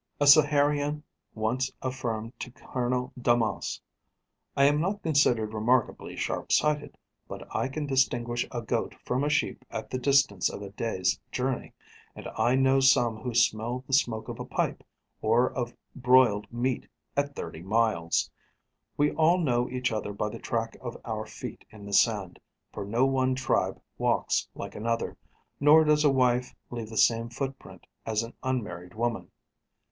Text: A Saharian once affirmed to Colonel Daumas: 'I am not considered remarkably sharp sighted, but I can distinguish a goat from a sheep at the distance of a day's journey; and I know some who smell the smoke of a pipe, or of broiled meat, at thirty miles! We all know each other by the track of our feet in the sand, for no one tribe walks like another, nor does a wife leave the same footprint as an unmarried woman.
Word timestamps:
A 0.19 0.25
Saharian 0.25 1.03
once 1.35 1.71
affirmed 1.83 2.33
to 2.39 2.49
Colonel 2.49 3.13
Daumas: 3.21 3.79
'I 4.57 4.63
am 4.65 4.81
not 4.81 5.03
considered 5.03 5.53
remarkably 5.53 6.15
sharp 6.15 6.51
sighted, 6.51 6.97
but 7.27 7.47
I 7.55 7.67
can 7.67 7.85
distinguish 7.85 8.43
a 8.51 8.63
goat 8.63 8.95
from 9.05 9.23
a 9.23 9.29
sheep 9.29 9.63
at 9.69 9.91
the 9.91 9.99
distance 9.99 10.49
of 10.49 10.63
a 10.63 10.71
day's 10.71 11.19
journey; 11.31 11.73
and 12.15 12.27
I 12.35 12.55
know 12.55 12.79
some 12.79 13.17
who 13.17 13.35
smell 13.35 13.83
the 13.85 13.93
smoke 13.93 14.27
of 14.27 14.39
a 14.39 14.43
pipe, 14.43 14.83
or 15.21 15.51
of 15.53 15.75
broiled 15.95 16.51
meat, 16.51 16.87
at 17.15 17.35
thirty 17.35 17.61
miles! 17.61 18.31
We 18.97 19.11
all 19.11 19.37
know 19.37 19.69
each 19.69 19.91
other 19.91 20.13
by 20.13 20.29
the 20.29 20.39
track 20.39 20.75
of 20.81 20.97
our 21.05 21.27
feet 21.27 21.63
in 21.69 21.85
the 21.85 21.93
sand, 21.93 22.39
for 22.73 22.85
no 22.85 23.05
one 23.05 23.35
tribe 23.35 23.79
walks 23.99 24.49
like 24.55 24.73
another, 24.73 25.15
nor 25.59 25.83
does 25.83 26.03
a 26.03 26.09
wife 26.09 26.55
leave 26.71 26.89
the 26.89 26.97
same 26.97 27.29
footprint 27.29 27.85
as 28.03 28.23
an 28.23 28.33
unmarried 28.41 28.95
woman. 28.95 29.29